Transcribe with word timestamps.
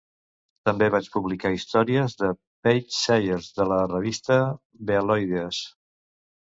També 0.69 0.87
vaig 0.95 1.09
publicar 1.15 1.51
històries 1.57 2.17
de 2.23 2.31
Peig 2.67 2.89
Sayers 3.03 3.53
a 3.67 3.71
la 3.75 3.81
revista 3.95 4.43
"Béaloideas". 4.93 5.65